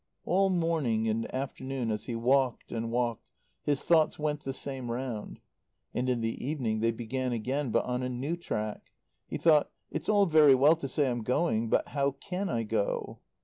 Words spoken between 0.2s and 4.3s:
All morning and afternoon, as he walked and walked, his thoughts